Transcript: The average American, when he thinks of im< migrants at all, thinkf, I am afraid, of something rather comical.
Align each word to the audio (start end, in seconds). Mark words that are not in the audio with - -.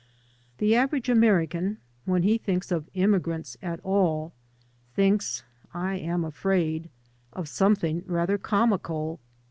The 0.57 0.73
average 0.75 1.09
American, 1.09 1.77
when 2.05 2.23
he 2.23 2.39
thinks 2.39 2.71
of 2.71 2.89
im< 2.95 3.11
migrants 3.11 3.55
at 3.61 3.79
all, 3.83 4.33
thinkf, 4.97 5.43
I 5.75 5.93
am 5.97 6.25
afraid, 6.25 6.89
of 7.33 7.47
something 7.47 8.01
rather 8.07 8.39
comical. 8.39 9.19